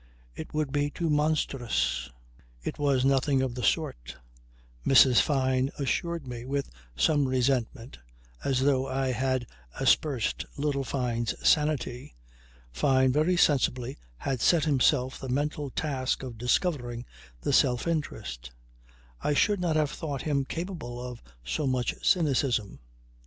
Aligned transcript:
It 0.35 0.51
would 0.51 0.71
be 0.71 0.89
too 0.89 1.11
monstrous." 1.11 2.09
It 2.63 2.79
was 2.79 3.05
nothing 3.05 3.43
of 3.43 3.53
the 3.53 3.61
sort, 3.61 4.17
Mrs. 4.83 5.21
Fyne 5.21 5.69
assured 5.77 6.25
me 6.27 6.43
with 6.43 6.71
some 6.95 7.27
resentment, 7.27 7.99
as 8.43 8.61
though 8.61 8.87
I 8.87 9.09
had 9.11 9.45
aspersed 9.79 10.43
little 10.57 10.83
Fyne's 10.83 11.35
sanity. 11.47 12.15
Fyne 12.73 13.11
very 13.13 13.37
sensibly 13.37 13.99
had 14.17 14.41
set 14.41 14.65
himself 14.65 15.19
the 15.19 15.29
mental 15.29 15.69
task 15.69 16.23
of 16.23 16.35
discovering 16.39 17.05
the 17.41 17.53
self 17.53 17.85
interest. 17.87 18.49
I 19.21 19.35
should 19.35 19.59
not 19.59 19.75
have 19.75 19.91
thought 19.91 20.23
him 20.23 20.45
capable 20.45 20.99
of 20.99 21.21
so 21.45 21.67
much 21.67 22.03
cynicism. 22.03 22.79